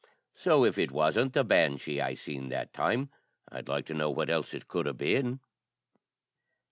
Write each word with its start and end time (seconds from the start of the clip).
So 0.33 0.65
if 0.65 0.79
it 0.79 0.91
wasn't 0.91 1.33
the 1.33 1.43
banshee 1.43 2.01
I 2.01 2.15
seen 2.15 2.49
that 2.49 2.73
time, 2.73 3.11
I'd 3.51 3.67
like 3.67 3.85
to 3.85 3.93
know 3.93 4.09
what 4.09 4.31
else 4.31 4.55
it 4.55 4.67
could 4.67 4.87
a' 4.87 4.93
been." 4.95 5.41